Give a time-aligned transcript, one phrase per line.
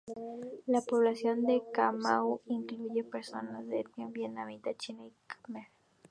[0.65, 5.67] La población de Ca Mau incluye personas de etnia vietnamita, china y khmer.